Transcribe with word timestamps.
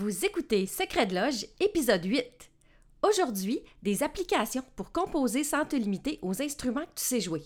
Vous 0.00 0.24
écoutez 0.24 0.66
Secret 0.66 1.06
de 1.06 1.16
Loge, 1.16 1.44
épisode 1.58 2.04
8. 2.04 2.24
Aujourd'hui, 3.02 3.58
des 3.82 4.04
applications 4.04 4.62
pour 4.76 4.92
composer 4.92 5.42
sans 5.42 5.64
te 5.64 5.74
limiter 5.74 6.20
aux 6.22 6.40
instruments 6.40 6.82
que 6.82 7.00
tu 7.00 7.04
sais 7.04 7.20
jouer. 7.20 7.42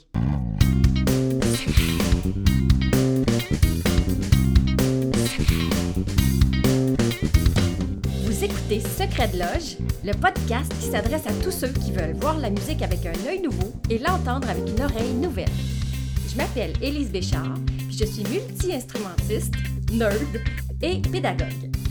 Vous 8.22 8.44
écoutez 8.44 8.80
Secret 8.80 9.28
de 9.28 9.38
Loge, 9.38 9.78
le 10.04 10.12
podcast 10.12 10.70
qui 10.78 10.90
s'adresse 10.90 11.26
à 11.26 11.32
tous 11.42 11.52
ceux 11.52 11.72
qui 11.72 11.92
veulent 11.92 12.18
voir 12.20 12.38
la 12.38 12.50
musique 12.50 12.82
avec 12.82 13.06
un 13.06 13.28
œil 13.28 13.40
nouveau 13.40 13.72
et 13.88 13.98
l'entendre 13.98 14.50
avec 14.50 14.68
une 14.68 14.82
oreille 14.82 15.14
nouvelle. 15.14 15.48
Je 16.30 16.36
m'appelle 16.36 16.74
Élise 16.82 17.10
Béchard, 17.10 17.54
puis 17.64 17.96
je 17.96 18.04
suis 18.04 18.24
multi-instrumentiste, 18.24 19.54
nerd 19.90 20.36
et 20.82 21.00
pédagogue. 21.00 21.71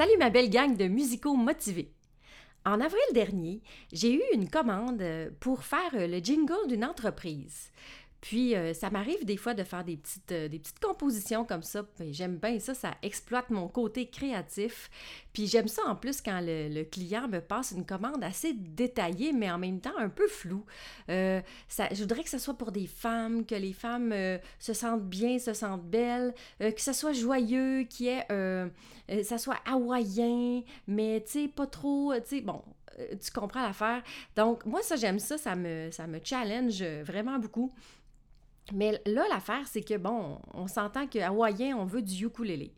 Salut 0.00 0.16
ma 0.18 0.30
belle 0.30 0.48
gang 0.48 0.78
de 0.78 0.86
musicaux 0.88 1.34
motivés. 1.34 1.92
En 2.64 2.80
avril 2.80 3.02
dernier, 3.12 3.60
j'ai 3.92 4.14
eu 4.14 4.22
une 4.32 4.48
commande 4.48 5.04
pour 5.40 5.62
faire 5.62 5.90
le 5.92 6.20
jingle 6.20 6.68
d'une 6.68 6.86
entreprise. 6.86 7.70
Puis, 8.20 8.54
euh, 8.54 8.74
ça 8.74 8.90
m'arrive 8.90 9.24
des 9.24 9.36
fois 9.36 9.54
de 9.54 9.64
faire 9.64 9.82
des 9.82 9.96
petites, 9.96 10.32
euh, 10.32 10.48
des 10.48 10.58
petites 10.58 10.78
compositions 10.78 11.44
comme 11.44 11.62
ça. 11.62 11.86
J'aime 12.10 12.36
bien 12.36 12.58
ça, 12.58 12.74
ça 12.74 12.94
exploite 13.02 13.48
mon 13.50 13.66
côté 13.68 14.08
créatif. 14.08 14.90
Puis, 15.32 15.46
j'aime 15.46 15.68
ça 15.68 15.82
en 15.86 15.96
plus 15.96 16.20
quand 16.20 16.40
le, 16.42 16.84
client 16.84 17.28
me 17.28 17.40
passe 17.40 17.72
une 17.72 17.86
commande 17.86 18.22
assez 18.22 18.52
détaillée, 18.52 19.32
mais 19.32 19.50
en 19.50 19.58
même 19.58 19.80
temps 19.80 19.96
un 19.96 20.08
peu 20.08 20.26
floue. 20.28 20.64
Euh, 21.08 21.40
je 21.68 22.00
voudrais 22.00 22.22
que 22.22 22.30
ce 22.30 22.38
soit 22.38 22.54
pour 22.54 22.72
des 22.72 22.86
femmes, 22.86 23.46
que 23.46 23.54
les 23.54 23.72
femmes 23.72 24.14
se 24.58 24.72
sentent 24.72 25.08
bien, 25.08 25.38
se 25.38 25.52
sentent 25.52 25.84
belles, 25.84 26.34
que 26.58 26.80
ce 26.80 26.92
soit 26.92 27.12
joyeux, 27.12 27.84
qu'il 27.84 28.06
y 28.06 28.08
ait, 28.08 29.22
ça 29.22 29.38
soit 29.38 29.58
hawaïen, 29.66 30.62
mais 30.86 31.22
tu 31.24 31.32
sais, 31.32 31.48
pas 31.48 31.66
trop, 31.66 32.14
tu 32.16 32.20
sais, 32.24 32.40
bon, 32.40 32.62
tu 32.96 33.30
comprends 33.32 33.62
l'affaire. 33.62 34.02
Donc, 34.36 34.64
moi, 34.64 34.82
ça, 34.82 34.96
j'aime 34.96 35.18
ça, 35.18 35.38
ça 35.38 35.54
me, 35.54 35.90
ça 35.90 36.06
me 36.06 36.18
challenge 36.22 36.82
vraiment 36.82 37.38
beaucoup. 37.38 37.72
Mais 38.72 39.00
là, 39.06 39.24
l'affaire, 39.28 39.66
c'est 39.66 39.82
que, 39.82 39.96
bon, 39.96 40.38
on 40.54 40.66
s'entend 40.66 41.06
qu'à 41.06 41.28
Hawaïen, 41.28 41.76
on 41.76 41.84
veut 41.84 42.02
du 42.02 42.26
ukulélé. 42.26 42.72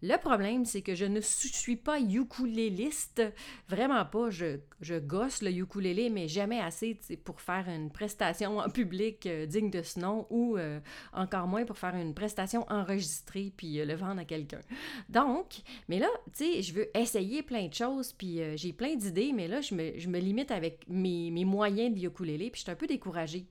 Le 0.00 0.16
problème, 0.16 0.64
c'est 0.64 0.82
que 0.82 0.94
je 0.94 1.04
ne 1.04 1.20
suis 1.20 1.74
pas 1.74 1.98
ukuléliste, 1.98 3.20
vraiment 3.68 4.04
pas. 4.04 4.30
Je, 4.30 4.58
je 4.80 4.94
gosse 4.94 5.42
le 5.42 5.50
ukulélé, 5.50 6.08
mais 6.08 6.28
jamais 6.28 6.60
assez 6.60 7.00
pour 7.24 7.40
faire 7.40 7.68
une 7.68 7.90
prestation 7.90 8.58
en 8.58 8.70
public 8.70 9.26
euh, 9.26 9.46
digne 9.46 9.70
de 9.70 9.82
ce 9.82 9.98
nom 9.98 10.26
ou 10.30 10.56
euh, 10.56 10.78
encore 11.12 11.48
moins 11.48 11.64
pour 11.64 11.78
faire 11.78 11.96
une 11.96 12.14
prestation 12.14 12.64
enregistrée 12.68 13.52
puis 13.56 13.80
euh, 13.80 13.84
le 13.84 13.94
vendre 13.94 14.20
à 14.20 14.24
quelqu'un. 14.24 14.60
Donc, 15.08 15.62
mais 15.88 15.98
là, 15.98 16.08
tu 16.26 16.44
sais, 16.44 16.62
je 16.62 16.74
veux 16.74 16.96
essayer 16.96 17.42
plein 17.42 17.66
de 17.66 17.74
choses 17.74 18.12
puis 18.12 18.40
j'ai 18.56 18.72
plein 18.72 18.94
d'idées, 18.94 19.32
mais 19.34 19.48
là, 19.48 19.60
je 19.60 19.74
me, 19.74 19.98
je 19.98 20.08
me 20.08 20.20
limite 20.20 20.52
avec 20.52 20.84
mes, 20.88 21.32
mes 21.32 21.44
moyens 21.44 21.92
de 21.92 22.06
ukulélé 22.06 22.50
puis 22.50 22.60
je 22.60 22.62
suis 22.64 22.70
un 22.70 22.76
peu 22.76 22.86
découragée 22.86 23.46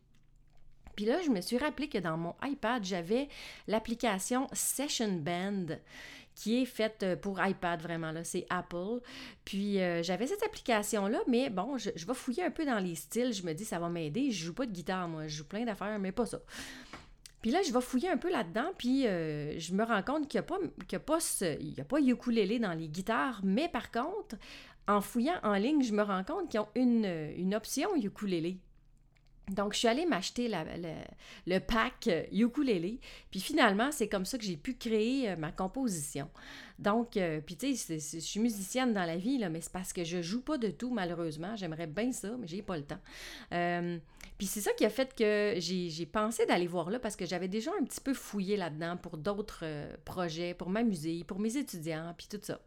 puis 0.97 1.06
là, 1.06 1.22
je 1.22 1.30
me 1.30 1.41
suis 1.41 1.59
rappelé 1.59 1.88
que 1.88 2.00
dans 2.00 2.18
mon 2.18 2.34
iPad, 2.44 2.84
j'avais 2.84 3.30
l'application 3.68 4.47
Session 4.52 5.13
Band 5.13 5.78
qui 6.34 6.62
est 6.62 6.66
faite 6.66 7.03
euh, 7.03 7.16
pour 7.16 7.44
iPad 7.44 7.81
vraiment 7.81 8.12
là, 8.12 8.24
c'est 8.24 8.47
Apple. 8.50 9.00
Puis 9.46 9.80
euh, 9.80 10.02
j'avais 10.02 10.25
cette 10.25 10.41
application 10.41 11.08
là, 11.08 11.19
mais 11.28 11.52
bon, 11.52 11.78
je, 11.78 11.90
vais 11.90 12.13
fouiller 12.16 12.44
un 12.44 12.50
peu 12.50 12.66
dans 12.66 12.80
les 12.80 12.96
styles, 12.96 13.31
je 13.31 13.44
me 13.44 13.53
dis 13.53 13.63
ça 13.63 13.78
va 13.78 13.90
m'aider, 13.90 14.31
je 14.31 14.46
joue 14.46 14.53
pas 14.56 14.66
de 14.66 14.72
guitare 14.72 15.08
moi, 15.08 15.28
je 15.28 15.38
joue 15.38 15.46
plein 15.46 15.66
d'affaires 15.66 16.00
mais 16.00 16.12
pas 16.12 16.25
ça. 16.25 16.40
Puis 17.41 17.52
là, 17.52 17.62
je 17.62 17.72
vais 17.72 17.81
fouiller 17.81 18.09
un 18.09 18.18
peu 18.18 18.31
là-dedans, 18.31 18.72
puis 18.75 19.06
euh, 19.06 19.58
je 19.59 19.74
me 19.74 19.84
rends 19.84 20.02
compte 20.02 20.28
qu'il 20.28 20.40
n'y 20.40 20.46
a, 20.46 20.50
pas, 20.50 20.58
a, 20.58 21.81
a 21.81 21.84
pas 21.84 22.00
ukulélé 22.00 22.58
dans 22.58 22.74
les 22.74 22.88
guitares, 22.88 23.41
mais 23.44 23.69
par 23.69 23.91
contre, 23.91 24.35
en 24.88 25.02
fouillant 25.02 25.40
en 25.44 25.53
ligne, 25.53 25.84
je 25.84 25.94
me 25.94 26.02
rends 26.02 26.24
compte 26.24 26.50
qu'ils 26.50 26.59
ont 26.59 26.69
une 26.75 27.53
option 27.53 27.96
ukulélé. 27.96 28.59
Donc, 29.50 29.74
je 29.74 29.80
suis 29.80 29.88
allée 29.88 30.06
m'acheter 30.06 30.50
le, 30.50 31.59
pack 31.59 32.08
euh, 32.08 32.24
ukulélé. 32.34 33.00
Puis 33.31 33.40
finalement, 33.40 33.91
c'est 33.91 34.09
comme 34.09 34.25
ça 34.25 34.38
que 34.38 34.44
j'ai 34.44 34.58
pu 34.58 34.75
créer 34.75 35.30
euh, 35.30 35.35
ma 35.38 35.53
composition. 35.53 36.30
Donc, 36.80 37.16
euh, 37.16 37.40
puis 37.40 37.56
tu 37.56 37.75
sais, 37.75 37.97
je 37.97 38.19
suis 38.19 38.40
musicienne 38.41 38.94
dans 38.94 39.06
la 39.06 39.16
vie, 39.16 39.44
mais 39.50 39.62
c'est 39.62 39.72
parce 39.72 39.94
que 39.94 40.03
je 40.03 40.22
joue 40.22 40.41
pas 40.41 40.58
de 40.58 40.68
tout, 40.68 40.91
malheureusement. 40.91 41.56
J'aimerais 41.56 41.88
bien 41.88 42.12
ça, 42.12 42.30
mais 42.38 42.46
j'ai 42.46 42.62
pas 42.62 42.78
le 42.78 42.84
temps. 42.84 43.00
puis 44.38 44.46
c'est 44.46 44.62
ça 44.62 44.72
qui 44.74 44.85
a 44.85 44.90
fait 44.90 45.16
que 45.16 45.56
j'ai 45.58 46.06
pensé 46.06 46.46
d'aller 46.46 46.68
voir 46.68 46.90
là 46.90 47.00
parce 47.00 47.16
que 47.16 47.25
j'avais 47.25 47.47
déjà 47.47 47.72
un 47.79 47.85
petit 47.85 48.02
peu 48.02 48.14
fouillé 48.14 48.58
là-dedans 48.58 48.97
pour 48.97 49.18
d'autres 49.18 49.66
projets, 50.03 50.53
pour 50.53 50.69
m'amuser, 50.69 51.24
pour 51.24 51.40
mes 51.40 51.56
étudiants, 51.58 52.14
puis 52.18 52.28
tout 52.29 52.40
ça. 52.44 52.59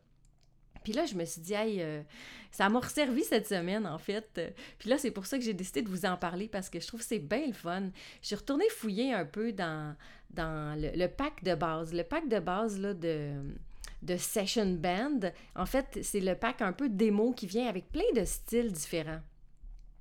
Puis 0.83 0.93
là, 0.93 1.07
je 1.07 1.15
me 1.15 1.25
suis 1.25 1.41
dit, 1.41 1.55
hey, 1.55 1.83
euh, 1.83 2.03
ça 2.51 2.69
m'a 2.69 2.81
resservi 2.81 3.23
cette 3.23 3.47
semaine, 3.47 3.87
en 3.87 3.99
fait. 3.99 4.41
Puis 4.79 4.89
là, 4.89 4.99
c'est 4.99 5.11
pour 5.11 5.27
ça 5.27 5.39
que 5.39 5.45
j'ai 5.45 5.55
décidé 5.55 5.83
de 5.83 5.89
vous 5.89 6.07
en 6.07 6.17
parler 6.17 6.49
parce 6.49 6.69
que 6.71 6.81
je 6.81 6.87
trouve 6.87 7.01
que 7.01 7.07
c'est 7.07 7.19
bien 7.19 7.47
le 7.47 7.53
fun. 7.53 7.91
Je 8.23 8.27
suis 8.29 8.37
retournée 8.37 8.69
fouiller 8.71 9.13
un 9.13 9.25
peu 9.25 9.53
dans, 9.53 9.95
dans 10.31 10.79
le, 10.79 11.07
pack 11.07 11.43
de 11.45 11.55
base. 11.55 11.93
Le 11.93 12.03
pack 12.03 12.29
de 12.29 12.39
base 12.39 12.79
là, 12.79 12.95
de, 12.95 13.33
de 14.03 14.17
Session 14.17 14.67
Band, 14.67 15.21
en 15.55 15.67
fait, 15.67 16.01
c'est 16.03 16.21
le 16.21 16.35
pack 16.35 16.63
un 16.63 16.73
peu 16.73 16.89
démo 16.89 17.33
qui 17.33 17.47
vient 17.47 17.69
avec 17.69 17.91
plein 17.91 18.11
de 18.15 18.25
styles 18.25 18.73
différents. 18.73 19.21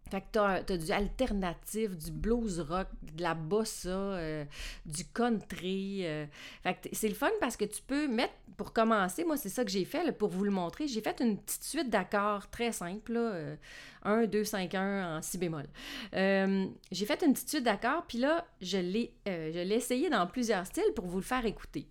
Fait 0.09 0.21
que 0.21 0.25
t'as, 0.31 0.63
as 0.67 0.77
du 0.77 0.91
alternatif, 0.91 1.95
du 1.97 2.11
blues 2.11 2.59
rock, 2.59 2.87
de 3.15 3.21
la 3.21 3.33
bossa, 3.33 3.89
euh, 3.89 4.45
du 4.85 5.05
country. 5.05 6.05
Euh. 6.05 6.25
Fait 6.63 6.75
que 6.75 6.89
c'est 6.93 7.07
le 7.07 7.15
fun 7.15 7.29
parce 7.39 7.57
que 7.57 7.65
tu 7.65 7.81
peux 7.81 8.07
mettre, 8.07 8.33
pour 8.57 8.73
commencer, 8.73 9.23
moi 9.23 9.37
c'est 9.37 9.49
ça 9.49 9.63
que 9.63 9.71
j'ai 9.71 9.85
fait 9.85 10.11
pour 10.11 10.29
vous 10.29 10.43
le 10.43 10.51
montrer, 10.51 10.87
j'ai 10.87 11.01
fait 11.01 11.21
une 11.21 11.37
petite 11.37 11.63
suite 11.63 11.89
d'accords 11.89 12.49
très 12.49 12.71
simple, 12.71 13.13
là, 13.13 13.55
1, 14.03 14.25
2, 14.25 14.43
5, 14.43 14.75
1 14.75 15.17
en 15.17 15.21
si 15.21 15.37
bémol. 15.37 15.65
Euh, 16.13 16.65
j'ai 16.91 17.05
fait 17.05 17.21
une 17.23 17.33
petite 17.33 17.49
suite 17.49 17.63
d'accords, 17.63 18.05
puis 18.07 18.17
là, 18.17 18.45
je 18.61 18.77
l'ai, 18.77 19.13
je 19.25 19.63
l'ai 19.63 19.75
essayé 19.75 20.09
dans 20.09 20.25
plusieurs 20.27 20.65
styles 20.65 20.93
pour 20.95 21.05
vous 21.05 21.17
le 21.17 21.23
faire 21.23 21.45
écouter. 21.45 21.87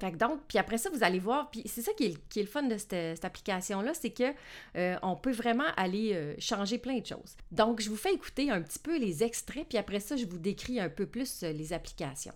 Donc, 0.00 0.40
puis 0.46 0.58
après 0.58 0.78
ça, 0.78 0.90
vous 0.90 1.02
allez 1.02 1.18
voir, 1.18 1.50
puis 1.50 1.62
c'est 1.66 1.82
ça 1.82 1.92
qui 1.92 2.04
est, 2.04 2.36
le 2.36 2.46
fun 2.46 2.62
de 2.62 2.76
cette, 2.76 3.24
application-là, 3.24 3.94
c'est 3.94 4.10
que 4.10 4.32
euh, 4.76 4.96
on 5.02 5.16
peut 5.16 5.32
vraiment 5.32 5.66
aller 5.76 6.12
euh, 6.14 6.34
changer 6.38 6.78
plein 6.78 6.98
de 6.98 7.06
choses. 7.06 7.36
Donc, 7.50 7.80
je 7.80 7.90
vous 7.90 7.96
fais 7.96 8.14
écouter 8.14 8.50
un 8.50 8.62
petit 8.62 8.78
peu 8.78 8.98
les 8.98 9.22
extraits, 9.24 9.66
puis 9.68 9.78
après 9.78 10.00
ça, 10.00 10.16
je 10.16 10.26
vous 10.26 10.38
décris 10.38 10.80
un 10.80 10.88
peu 10.88 11.06
plus 11.06 11.42
euh, 11.42 11.52
les 11.52 11.72
applications. 11.72 12.34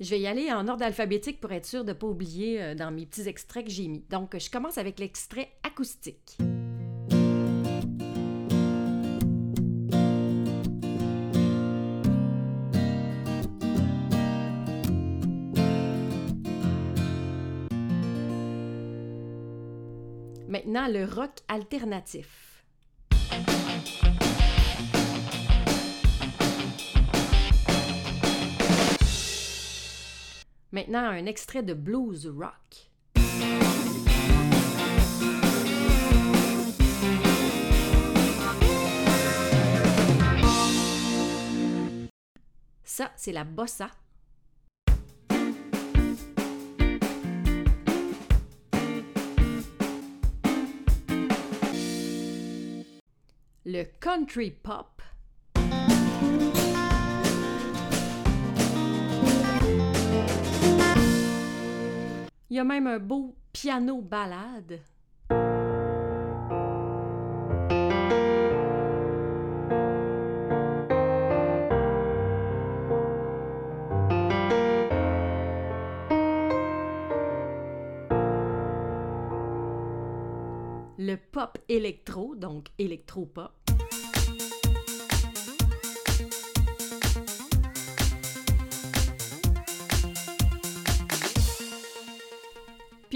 Je 0.00 0.10
vais 0.10 0.20
y 0.20 0.26
aller 0.26 0.52
en 0.52 0.68
ordre 0.68 0.84
alphabétique 0.84 1.40
pour 1.40 1.52
être 1.52 1.66
sûr 1.66 1.84
de 1.84 1.88
ne 1.88 1.94
pas 1.94 2.06
oublier 2.06 2.76
dans 2.76 2.92
mes 2.92 3.04
petits 3.04 3.26
extraits 3.28 3.64
que 3.64 3.70
j'ai 3.70 3.88
mis. 3.88 4.04
Donc, 4.10 4.38
je 4.38 4.48
commence 4.48 4.78
avec 4.78 5.00
l'extrait 5.00 5.48
acoustique. 5.64 6.38
Maintenant, 20.58 20.88
le 20.88 21.04
rock 21.04 21.30
alternatif. 21.46 22.64
Maintenant, 30.72 31.04
un 31.04 31.26
extrait 31.26 31.62
de 31.62 31.74
blues 31.74 32.26
rock. 32.26 32.90
Ça, 42.82 43.12
c'est 43.14 43.30
la 43.30 43.44
bossa 43.44 43.90
le 53.70 53.84
country 54.00 54.50
pop. 54.50 55.02
Il 62.48 62.56
y 62.56 62.58
a 62.58 62.64
même 62.64 62.86
un 62.86 62.98
beau 62.98 63.36
piano 63.52 64.00
balade. 64.00 64.80
le 81.08 81.16
pop 81.16 81.56
électro, 81.70 82.34
donc 82.34 82.68
électro-pop. 82.78 83.57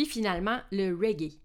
Puis 0.03 0.11
finalement, 0.11 0.59
le 0.73 0.97
reggae. 0.97 1.39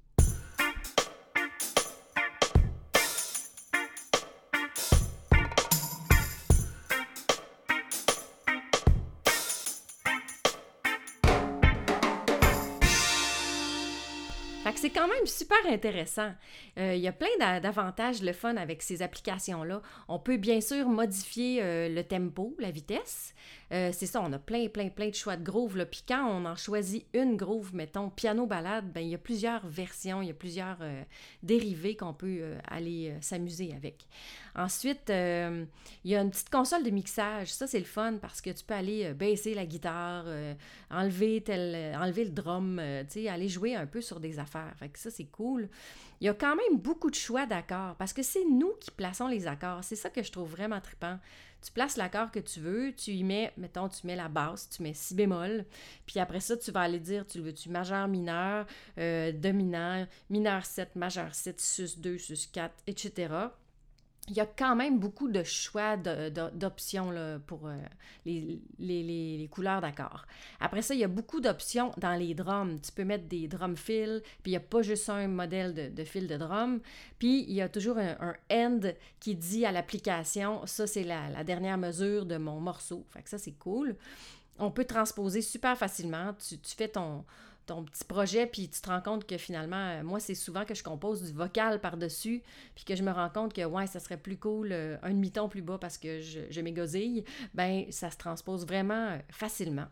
C'est 14.77 14.89
quand 14.89 15.07
même 15.07 15.25
super 15.25 15.57
intéressant. 15.68 16.31
Euh, 16.77 16.95
il 16.95 17.01
y 17.01 17.07
a 17.07 17.12
plein 17.12 17.59
d'avantages, 17.59 18.21
le 18.21 18.33
fun 18.33 18.56
avec 18.56 18.81
ces 18.81 19.01
applications-là. 19.01 19.81
On 20.07 20.19
peut 20.19 20.38
bien 20.38 20.62
sûr 20.62 20.88
modifier 20.88 21.62
euh, 21.62 21.89
le 21.89 22.03
tempo, 22.03 22.56
la 22.59 22.71
vitesse. 22.71 23.33
Euh, 23.74 23.89
c'est 23.91 24.06
ça, 24.06 24.21
on 24.21 24.31
a 24.31 24.39
plein, 24.39 24.68
plein, 24.69 24.89
plein 24.89 25.09
de 25.09 25.15
choix 25.15 25.35
de 25.35 25.44
groove. 25.44 25.83
Puis 25.91 26.03
quand 26.07 26.25
on 26.29 26.45
en 26.45 26.56
choisit 26.56 27.06
une 27.13 27.35
groove, 27.35 27.74
mettons 27.74 28.09
piano-balade, 28.09 28.91
ben, 28.94 29.01
il 29.01 29.09
y 29.09 29.15
a 29.15 29.18
plusieurs 29.18 29.68
versions, 29.68 30.21
il 30.21 30.27
y 30.27 30.31
a 30.31 30.35
plusieurs 30.35 30.77
dérivés 31.44 31.95
qu'on 31.95 32.13
peut 32.13 32.53
aller 32.68 33.13
s'amuser 33.21 33.73
avec. 33.75 34.07
Ensuite, 34.56 35.09
il 35.09 35.68
y 36.12 36.15
a 36.15 36.21
une 36.21 36.31
petite 36.31 36.50
console 36.50 36.83
de 36.83 36.89
mixage. 36.91 37.50
Ça, 37.50 37.68
c'est 37.68 37.80
le 37.80 37.85
fun 37.85 38.18
parce 38.21 38.39
que 38.39 38.50
tu 38.51 38.63
peux 38.63 38.73
aller 38.73 39.13
baisser 39.13 39.53
la 39.53 39.65
guitare, 39.65 40.25
enlever, 40.89 41.41
tel, 41.41 41.95
enlever 41.97 42.23
le 42.23 42.31
drum, 42.31 42.80
aller 42.80 43.50
jouer 43.50 43.75
un 43.75 43.85
peu 43.85 44.01
sur 44.01 44.19
des 44.19 44.39
affaires. 44.39 44.67
Fait 44.75 44.90
que 44.90 45.00
ça, 45.00 45.12
c'est 45.12 45.25
cool. 45.25 45.69
Il 46.19 46.25
y 46.25 46.30
a 46.30 46.34
quand 46.34 46.56
même 46.56 46.80
beaucoup 46.80 47.10
de 47.10 47.16
choix 47.16 47.46
d'accords 47.46 47.96
parce 47.96 48.14
que 48.14 48.24
c'est 48.24 48.46
nous 48.46 48.74
qui 48.80 48.92
plaçons 48.92 49.28
les 49.28 49.48
accords. 49.48 49.84
C'est 49.84 49.96
ça 49.96 50.10
que 50.10 50.24
je 50.24 50.31
trouve 50.31 50.50
vraiment 50.50 50.81
trippant. 50.81 51.19
Tu 51.62 51.72
places 51.72 51.98
l'accord 51.98 52.31
que 52.31 52.40
tu 52.40 52.60
veux, 52.60 52.94
tu 52.94 53.12
y 53.12 53.24
mets, 53.24 53.52
mettons, 53.58 53.90
tu 53.90 54.06
mets 54.06 54.16
la 54.16 54.28
basse, 54.28 54.69
tu 54.69 54.84
mets 54.84 54.94
si 54.94 55.16
bémol, 55.16 55.66
puis 56.06 56.19
après 56.19 56.40
ça, 56.40 56.56
tu 56.56 56.72
vas 56.72 56.81
aller 56.81 57.00
dire, 57.00 57.25
tu 57.25 57.40
veux-tu 57.40 57.69
majeur, 57.69 58.08
mineur, 58.08 58.68
euh, 59.00 59.31
dominant, 59.31 60.06
mineur 60.30 60.64
7, 60.64 60.96
majeur 60.96 61.34
7, 61.34 61.60
sus 61.60 62.00
2, 62.00 62.19
sus 62.19 62.48
4, 62.54 62.74
etc 62.86 63.50
il 64.29 64.35
y 64.35 64.41
a 64.41 64.45
quand 64.45 64.75
même 64.75 65.00
beaucoup 65.00 65.29
de 65.29 65.44
choix 65.44 65.95
d'options 65.95 67.13
pour 67.47 67.68
euh, 67.68 67.77
les, 68.25 69.50
couleurs 69.51 69.79
d'accords. 69.79 70.25
Après 70.59 70.81
ça, 70.81 70.94
il 70.94 71.00
y 71.00 71.03
a 71.03 71.07
beaucoup 71.07 71.39
d'options 71.39 71.91
dans 71.97 72.13
les 72.13 72.33
drums. 72.33 72.81
Tu 72.81 72.91
peux 72.91 73.06
mettre 73.06 73.25
des 73.25 73.47
drum 73.47 73.77
fills, 73.77 74.21
puis 74.44 74.51
il 74.51 74.53
n'y 74.53 74.57
a 74.57 74.62
pas 74.62 74.81
juste 74.81 75.09
un 75.09 75.27
modèle 75.27 75.74
de, 75.74 75.88
de 75.89 76.03
fil 76.03 76.27
de 76.27 76.35
drum. 76.35 76.81
Puis 77.19 77.44
il 77.47 77.53
y 77.53 77.62
a 77.62 77.69
toujours 77.69 77.97
un, 77.97 78.35
end 78.51 78.79
qui 79.19 79.35
dit 79.35 79.65
à 79.65 79.71
l'application, 79.71 80.65
ça 80.65 80.88
c'est 80.88 81.03
la, 81.03 81.44
dernière 81.45 81.77
mesure 81.77 82.25
de 82.25 82.38
mon 82.38 82.59
morceau. 82.59 83.06
Fait 83.09 83.21
que 83.21 83.30
ça 83.30 83.38
c'est 83.38 83.57
cool. 83.57 83.95
On 84.59 84.71
peut 84.71 84.85
transposer 84.85 85.41
super 85.41 85.77
facilement. 85.77 86.33
tu 86.39 86.57
fais 86.75 86.89
ton, 86.89 87.23
ton 87.68 87.84
petit 87.84 88.04
projet, 88.04 88.48
puis 88.48 88.68
tu 88.69 88.81
te 88.81 88.90
rends 88.90 89.02
compte 89.02 89.28
que 89.28 89.38
finalement, 89.38 89.75
euh, 89.75 90.04
moi, 90.04 90.19
c'est 90.19 90.36
souvent 90.36 90.66
que 90.66 90.74
je 90.74 90.84
compose 90.84 91.22
du 91.22 91.34
vocal 91.34 91.80
par-dessus, 91.80 92.42
puis 92.74 92.86
que 92.86 92.96
je 92.96 93.04
me 93.04 93.12
rends 93.12 93.30
compte 93.30 93.54
que, 93.54 93.64
ouais, 93.64 93.86
ça 93.86 94.00
serait 94.00 94.18
plus 94.18 94.38
cool 94.38 94.69
euh, 94.72 94.98
un 95.04 95.12
demi-ton 95.12 95.50
plus 95.50 95.62
bas 95.62 95.78
parce 95.78 95.98
que 95.98 96.22
je, 96.22 96.40
je 96.50 96.62
m'égosille, 96.62 97.24
ben 97.54 97.86
ça 97.92 98.10
se 98.10 98.18
transpose 98.18 98.66
vraiment 98.66 99.10
euh, 99.10 99.18
facilement. 99.30 99.88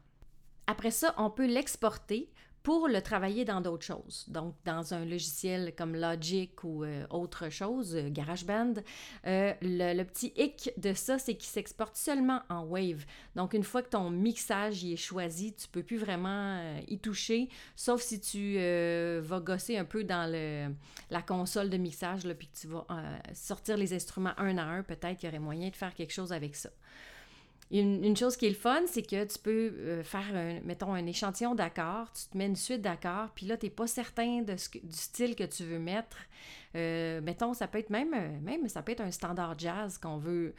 Après 0.68 0.92
ça, 0.92 1.14
on 1.18 1.30
peut 1.30 1.46
l'exporter 1.46 2.32
pour 2.66 2.88
le 2.88 3.00
travailler 3.00 3.46
dans 3.46 3.62
d'autres 3.62 3.86
choses. 3.86 4.26
Donc, 4.28 4.56
dans 4.66 4.96
un 4.96 5.06
logiciel 5.06 5.76
comme 5.78 5.96
Logic 5.96 6.64
ou 6.64 6.84
euh, 6.84 7.06
autre 7.12 7.50
chose, 7.50 7.96
euh, 7.96 8.10
GarageBand, 8.10 8.74
euh, 9.28 9.54
le, 9.62 10.04
petit 10.04 10.34
hic 10.36 10.72
de 10.76 10.94
ça, 10.94 11.20
c'est 11.20 11.36
qu'il 11.36 11.48
s'exporte 11.48 11.96
seulement 11.96 12.42
en 12.50 12.66
Wave. 12.66 13.06
Donc, 13.36 13.54
une 13.54 13.64
fois 13.64 13.84
que 13.84 13.90
ton 13.90 14.10
mixage 14.10 14.84
y 14.84 14.94
est 14.94 14.98
choisi, 14.98 15.54
tu 15.54 15.68
peux 15.68 15.84
plus 15.84 15.98
vraiment 15.98 16.60
y 16.88 16.98
toucher, 16.98 17.50
sauf 17.76 18.02
si 18.02 18.20
tu 18.20 18.56
vas 18.58 19.40
gosser 19.40 19.78
un 19.78 19.86
peu 19.86 20.04
dans 20.04 20.28
la 21.12 21.22
console 21.22 21.70
de 21.70 21.78
mixage, 21.78 22.24
puis 22.34 22.48
que 22.48 22.58
tu 22.58 22.68
vas 22.68 22.88
sortir 23.34 23.78
les 23.78 23.94
instruments 23.94 24.34
un 24.38 24.58
à 24.58 24.64
un. 24.64 24.82
Peut-être 24.82 25.18
qu'il 25.18 25.28
y 25.28 25.32
aurait 25.32 25.40
moyen 25.40 25.70
de 25.70 25.76
faire 25.76 25.94
quelque 25.94 26.14
chose 26.14 26.34
avec 26.34 26.56
ça. 26.56 26.70
Une, 27.72 28.16
chose 28.16 28.38
qui 28.38 28.46
est 28.46 28.50
le 28.50 28.56
fun, 28.56 28.84
c'est 28.86 29.02
que 29.02 29.24
tu 29.26 29.40
peux 29.40 29.74
euh, 29.74 30.04
faire, 30.04 30.36
un, 30.36 30.60
mettons, 30.62 30.94
un 30.94 31.06
échantillon 31.08 31.56
d'accords, 31.56 32.12
tu 32.14 32.28
te 32.30 32.38
mets 32.38 32.46
une 32.46 32.56
suite 32.56 32.82
d'accords, 32.82 33.30
puis 33.34 33.48
là, 33.48 33.58
tu 33.58 33.66
n'es 33.66 33.70
pas 33.72 33.88
certain 33.88 34.44
du 34.44 34.56
style 34.92 35.36
que 35.36 35.44
tu 35.46 35.64
veux 35.64 35.80
mettre. 35.80 36.18
Euh, 36.76 37.22
mettons, 37.22 37.56
ça 37.56 37.68
peut 37.68 37.80
être 37.80 37.90
même, 37.90 38.14
euh, 38.14 38.40
même, 38.42 38.68
ça 38.70 38.84
peut 38.84 38.92
être 38.92 39.02
un 39.02 39.10
standard 39.10 39.58
jazz 39.58 39.98
qu'on 39.98 40.18
veut 40.18 40.54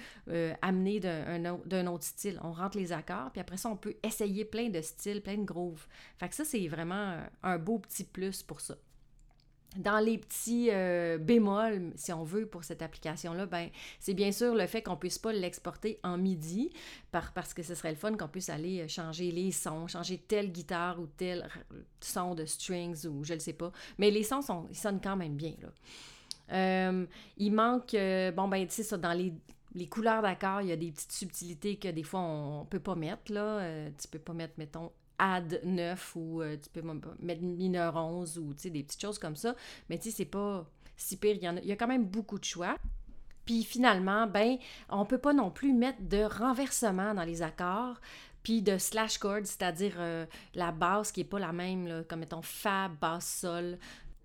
amener 0.62 0.99
d'un 0.99 1.87
autre 1.87 2.05
style. 2.05 2.41
On 2.43 2.53
rentre 2.53 2.76
les 2.76 2.93
accords, 2.93 3.31
puis 3.31 3.41
après 3.41 3.56
ça, 3.56 3.69
on 3.69 3.76
peut 3.76 3.94
essayer 4.03 4.44
plein 4.44 4.69
de 4.69 4.81
styles, 4.81 5.23
plein 5.23 5.37
de 5.37 5.44
grooves. 5.44 5.87
Fait 6.19 6.29
que 6.29 6.35
ça, 6.35 6.44
c'est 6.44 6.67
vraiment 6.67 7.19
un 7.44 7.58
beau 7.58 7.79
petit 7.79 8.05
plus 8.05 8.43
pour 8.43 8.61
ça. 8.61 8.75
Dans 9.78 9.99
les 9.99 10.19
petits 10.19 10.69
euh, 10.70 11.19
bémols, 11.19 11.93
si 11.96 12.12
on 12.12 12.25
veut, 12.25 12.46
pour 12.46 12.64
cette 12.64 12.82
application-là, 12.82 13.46
ben, 13.46 13.69
c'est 14.00 14.14
bien 14.14 14.32
sûr 14.32 14.55
le 14.55 14.67
fait 14.67 14.82
qu'on 14.82 14.93
ne 14.93 14.96
puisse 14.96 15.19
pas 15.19 15.32
l'exporter 15.32 15.99
en 16.02 16.17
MIDI, 16.17 16.70
par, 17.11 17.32
parce 17.32 17.55
que 17.55 17.62
ce 17.62 17.75
serait 17.75 17.90
le 17.90 17.96
fun 17.96 18.17
qu'on 18.17 18.28
puisse 18.28 18.49
aller 18.49 18.81
euh, 18.81 18.88
changer 18.88 19.31
les 19.31 19.52
sons, 19.52 19.87
changer 19.87 20.19
telle 20.19 20.50
guitare 20.50 21.00
ou 21.00 21.06
tel 21.06 21.49
son 22.00 22.34
de 22.34 22.44
strings 22.44 23.06
ou 23.06 23.25
je 23.25 23.34
ne 23.34 23.38
sais 23.38 23.52
pas. 23.52 23.73
Mais 23.99 24.11
les 24.11 24.23
sons, 24.23 24.43
sont, 24.43 24.67
ils 24.70 24.76
sonnent 24.76 25.00
quand 25.00 25.17
même 25.17 25.37
bien. 25.37 25.55
Là. 25.61 25.69
Euh, 26.52 27.06
il 27.38 27.52
manque, 27.52 27.96
bon, 28.34 28.49
ben, 28.49 28.67
tu 28.67 28.75
sais, 28.75 28.82
ça, 28.82 28.96
dans 28.96 29.12
les, 29.12 29.32
les 29.75 29.87
couleurs 29.88 30.22
d'accord, 30.22 30.62
il 30.62 30.69
y 30.69 30.72
a 30.72 30.76
des 30.76 30.93
petites 30.93 31.12
subtilités 31.12 31.76
que 31.76 31.88
des 31.88 32.05
fois 32.05 32.20
on 32.20 32.61
ne 32.61 32.67
peut 32.67 32.81
pas 32.81 32.94
mettre. 32.94 33.32
Là. 33.32 33.88
tu 34.00 34.08
peux 34.08 34.20
pas 34.20 34.32
mettre, 34.32 34.55
mettons, 34.58 34.93
add 35.19 35.61
9 35.65 36.17
ou 36.17 36.43
euh, 36.43 36.57
tu 36.57 36.69
peux 36.71 36.83
mettre 37.20 37.43
mineur 37.43 37.96
11 37.96 38.39
ou 38.39 38.55
des 38.55 38.82
petites 38.82 39.01
choses 39.01 39.19
comme 39.19 39.37
ça. 39.37 39.55
Mais 39.89 39.99
tu 39.99 40.11
sais, 40.11 40.17
c'est 40.17 40.25
pas 40.25 40.69
si 40.96 41.17
pire. 41.17 41.37
Il 41.37 41.67
y, 41.67 41.73
a, 41.73 41.77
quand 41.77 41.87
même 41.87 42.06
beaucoup 42.06 42.39
de 42.39 42.44
choix. 42.44 42.77
Puis 43.44 43.63
finalement, 43.63 44.27
ben, 44.27 44.56
on 44.89 45.05
peut 45.05 45.19
pas 45.19 45.32
non 45.32 45.51
plus 45.51 45.73
mettre 45.73 46.03
de 46.03 46.25
renversement 46.25 47.15
dans 47.15 47.25
les 47.25 47.43
accords 47.43 48.01
puis 48.43 48.63
de 48.63 48.79
slash 48.79 49.19
chord, 49.19 49.41
c'est-à-dire 49.43 49.94
euh, 49.99 50.25
la 50.55 50.70
basse 50.70 51.11
qui 51.11 51.23
est 51.23 51.25
pas 51.25 51.41
la 51.41 51.53
même, 51.53 52.05
comme 52.08 52.20
mettons 52.20 52.43
Fa, 52.43 52.89
basse, 52.89 53.41
Sol 53.41 53.77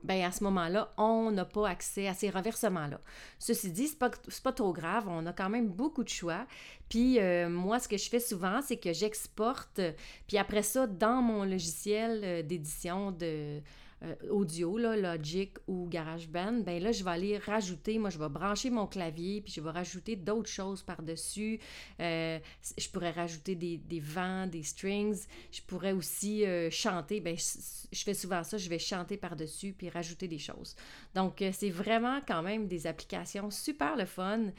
ben 0.04 0.24
à 0.24 0.32
ce 0.32 0.44
moment-là, 0.44 0.92
on 0.98 1.32
n'a 1.32 1.46
pas 1.46 1.68
accès 1.70 2.08
à 2.08 2.14
ces 2.14 2.30
renversements-là. 2.30 3.00
Ceci 3.40 3.72
dit, 3.72 3.88
c'est 3.88 4.00
pas, 4.00 4.12
pas 4.44 4.52
trop 4.52 4.74
grave, 4.74 5.06
on 5.08 5.26
a 5.26 5.34
quand 5.34 5.50
même 5.50 5.70
beaucoup 5.70 6.04
de 6.04 6.10
choix. 6.10 6.46
Puis 6.90 7.20
euh, 7.20 7.50
moi, 7.50 7.80
ce 7.80 7.88
que 7.88 7.98
je 7.98 8.10
fais 8.10 8.20
souvent, 8.20 8.62
c'est 8.62 8.78
que 8.78 8.94
j'exporte, 8.94 9.82
puis 10.28 10.38
après 10.38 10.64
ça, 10.64 10.88
dans 10.88 11.22
mon 11.22 11.44
logiciel 11.44 12.22
euh, 12.24 12.42
d'édition 12.42 13.12
de 13.12 13.62
euh, 14.04 14.16
audio, 14.30 14.78
là, 14.78 14.98
Logic 14.98 15.54
ou 15.68 15.88
GarageBand, 15.88 16.62
ben 16.66 16.82
là, 16.82 16.92
je 16.92 17.04
vais 17.04 17.12
aller 17.12 17.38
rajouter, 17.38 18.00
moi, 18.00 18.10
je 18.10 18.18
vais 18.18 18.30
brancher 18.30 18.70
mon 18.70 18.88
clavier, 18.88 19.42
puis 19.42 19.54
je 19.54 19.62
vais 19.62 19.70
rajouter 19.70 20.16
d'autres 20.16 20.50
choses 20.50 20.82
par-dessus. 20.82 21.60
Euh, 22.00 22.40
je 22.78 22.90
pourrais 22.90 23.12
rajouter 23.12 23.56
des, 23.56 23.78
des, 23.78 24.00
vents, 24.00 24.48
des 24.48 24.64
strings. 24.64 25.26
Je 25.52 25.62
pourrais 25.62 25.92
aussi 25.92 26.46
euh, 26.46 26.72
chanter. 26.72 27.20
Ben, 27.20 27.38
je, 27.38 28.04
fais 28.04 28.16
souvent 28.16 28.44
ça, 28.44 28.58
je 28.58 28.70
vais 28.70 28.80
chanter 28.80 29.18
par-dessus, 29.18 29.74
puis 29.74 29.90
rajouter 29.90 30.28
des 30.28 30.40
choses. 30.40 30.76
Donc, 31.14 31.44
c'est 31.52 31.70
vraiment 31.70 32.22
quand 32.28 32.42
même 32.42 32.68
des 32.68 32.88
applications 32.88 33.52
super 33.52 33.96
le 33.96 34.06
fun. 34.06 34.52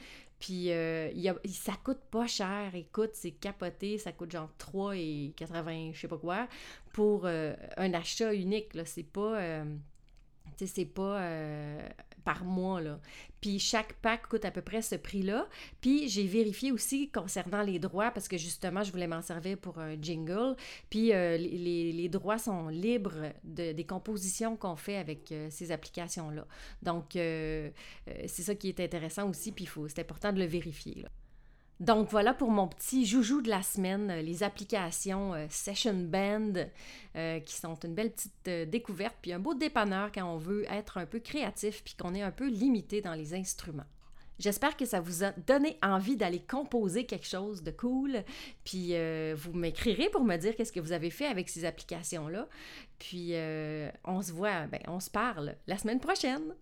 Puis 0.43 0.73
euh, 0.73 1.09
ça 1.47 1.71
coûte 1.85 2.01
pas 2.11 2.27
cher. 2.27 2.75
Écoute, 2.75 3.11
c'est 3.13 3.31
capoté. 3.31 3.97
Ça 3.97 4.11
coûte 4.11 4.33
genre 4.33 4.49
3,80, 4.59 5.93
je 5.93 6.01
sais 6.01 6.07
pas 6.09 6.17
quoi, 6.17 6.49
pour 6.91 7.21
euh, 7.23 7.55
un 7.77 7.93
achat 7.93 8.33
unique. 8.33 8.73
Là. 8.73 8.83
C'est 8.83 9.03
pas. 9.03 9.39
Euh, 9.39 9.63
c'est 10.57 10.85
pas 10.85 11.19
par 12.23 12.45
mois. 12.45 12.81
Puis 13.41 13.59
chaque 13.59 13.93
pack 13.95 14.27
coûte 14.27 14.45
à 14.45 14.51
peu 14.51 14.61
près 14.61 14.81
ce 14.81 14.95
prix-là. 14.95 15.47
Puis 15.81 16.07
j'ai 16.07 16.25
vérifié 16.25 16.71
aussi 16.71 17.09
concernant 17.09 17.61
les 17.61 17.79
droits, 17.79 18.11
parce 18.11 18.27
que 18.27 18.37
justement, 18.37 18.83
je 18.83 18.91
voulais 18.91 19.07
m'en 19.07 19.21
servir 19.21 19.57
pour 19.57 19.79
un 19.79 20.01
jingle. 20.01 20.55
Puis 20.89 21.13
euh, 21.13 21.37
les, 21.37 22.09
droits 22.09 22.37
sont 22.37 22.69
libres 22.69 23.31
de, 23.43 23.71
des 23.71 23.83
compositions 23.85 24.55
qu'on 24.55 24.75
fait 24.75 24.97
avec 24.97 25.31
euh, 25.31 25.47
ces 25.49 25.71
applications-là. 25.71 26.45
Donc, 26.81 27.15
euh, 27.15 27.69
c'est 28.27 28.43
ça 28.43 28.55
qui 28.55 28.69
est 28.69 28.79
intéressant 28.79 29.29
aussi, 29.29 29.51
puis 29.51 29.67
c'est 29.87 29.99
important 29.99 30.31
de 30.31 30.39
le 30.39 30.45
vérifier. 30.45 31.05
Donc 31.83 32.09
voilà 32.11 32.33
pour 32.33 32.49
mon 32.49 32.69
petit 32.69 33.05
joujou 33.05 33.41
de 33.41 33.49
la 33.49 33.61
semaine, 33.61 34.09
euh, 34.09 34.21
les 34.21 34.43
applications 34.43 35.33
euh, 35.33 35.47
Session 35.49 35.93
Band, 35.93 36.53
euh, 37.17 37.41
qui 37.41 37.55
sont 37.55 37.75
une 37.83 37.93
belle 37.93 38.11
petite 38.11 38.69
découverte, 38.69 39.17
puis 39.21 39.33
un 39.33 39.39
beau 39.39 39.53
dépanneur 39.53 40.09
quand 40.13 40.23
on 40.23 40.37
veut 40.37 40.63
être 40.71 40.97
un 40.97 41.05
peu 41.05 41.19
créatif, 41.19 41.83
puis 41.83 41.93
qu'on 41.95 42.15
est 42.15 42.21
un 42.21 42.31
peu 42.31 42.47
limité 42.47 43.01
dans 43.01 43.15
les 43.15 43.33
instruments. 43.33 43.83
J'espère 44.39 44.77
que 44.77 44.85
ça 44.85 45.01
vous 45.01 45.25
a 45.25 45.31
donné 45.45 45.77
envie 45.83 46.15
d'aller 46.15 46.39
composer 46.39 47.05
quelque 47.05 47.27
chose 47.27 47.63
de 47.63 47.71
cool. 47.71 48.23
Puis 48.63 48.93
vous 49.35 49.53
m'écrirez 49.53 50.09
pour 50.09 50.23
me 50.23 50.35
dire 50.37 50.55
qu'est-ce 50.55 50.71
que 50.71 50.79
vous 50.79 50.91
avez 50.91 51.11
fait 51.11 51.27
avec 51.27 51.49
ces 51.49 51.65
applications-là. 51.65 52.47
Puis 52.97 53.35
on 54.03 54.21
se 54.23 54.31
voit, 54.31 54.65
ben, 54.65 54.81
on 54.87 54.99
se 54.99 55.11
parle 55.11 55.55
la 55.67 55.77
semaine 55.77 55.99
prochaine. 55.99 56.55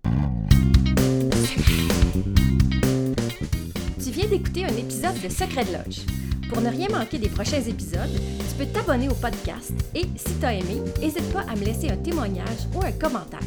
Viens 4.11 4.27
d'écouter 4.27 4.65
un 4.65 4.75
épisode 4.75 5.21
de 5.23 5.29
Secret 5.29 5.63
de 5.63 5.71
Loge. 5.71 6.01
Pour 6.49 6.59
ne 6.59 6.67
rien 6.69 6.89
manquer 6.89 7.17
des 7.17 7.29
prochains 7.29 7.61
épisodes, 7.61 8.11
tu 8.11 8.55
peux 8.57 8.65
t'abonner 8.65 9.07
au 9.07 9.13
podcast 9.13 9.71
et, 9.95 10.01
si 10.17 10.37
tu 10.37 10.45
as 10.45 10.53
aimé, 10.53 10.81
n'hésite 10.99 11.31
pas 11.31 11.45
à 11.49 11.55
me 11.55 11.63
laisser 11.63 11.89
un 11.89 11.95
témoignage 11.95 12.67
ou 12.75 12.83
un 12.83 12.91
commentaire. 12.91 13.39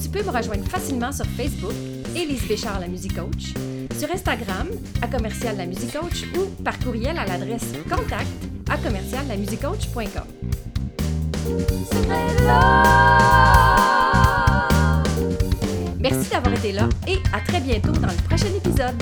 Tu 0.00 0.08
peux 0.08 0.22
me 0.22 0.30
rejoindre 0.30 0.64
facilement 0.68 1.10
sur 1.10 1.26
Facebook, 1.26 1.72
Élise 2.14 2.46
Béchard, 2.46 2.78
la 2.78 2.86
musique 2.86 3.16
coach, 3.16 3.54
sur 3.98 4.08
Instagram, 4.12 4.68
à 5.02 5.08
commercial 5.08 5.56
la 5.56 5.66
musique 5.66 5.92
coach 5.92 6.26
ou 6.36 6.44
par 6.62 6.78
courriel 6.78 7.18
à 7.18 7.26
l'adresse 7.26 7.72
contact 7.90 8.28
à 8.70 8.76
commercial 8.76 9.26
la 9.26 9.36
Merci 15.98 16.30
d'avoir 16.30 16.54
été 16.54 16.70
là 16.72 16.88
et 17.08 17.16
à 17.32 17.40
très 17.40 17.60
bientôt 17.60 17.90
dans 17.90 18.06
le 18.06 18.28
prochain 18.28 18.54
épisode. 18.56 18.94